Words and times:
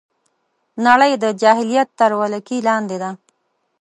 نړۍ 0.85 1.11
د 1.23 1.25
جاهلیت 1.41 1.89
تر 1.99 2.11
ولکې 2.21 2.57
لاندې 2.67 2.97
ده 3.03 3.09